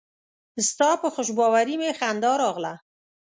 [0.69, 2.73] ستا په خوشباوري مې خندا راغله.